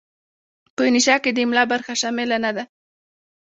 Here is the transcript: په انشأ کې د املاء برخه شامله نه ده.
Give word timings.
په 0.75 0.81
انشأ 0.89 1.15
کې 1.23 1.31
د 1.33 1.37
املاء 1.45 1.67
برخه 1.73 1.93
شامله 2.01 2.37
نه 2.45 2.51
ده. 2.55 2.63